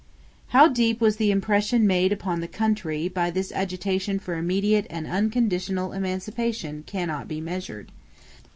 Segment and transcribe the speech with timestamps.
[0.47, 5.05] How deep was the impression made upon the country by this agitation for immediate and
[5.05, 7.91] unconditional emancipation cannot be measured.